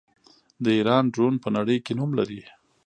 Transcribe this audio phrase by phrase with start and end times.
[0.63, 2.41] د ایران ډرون په نړۍ کې نوم لري.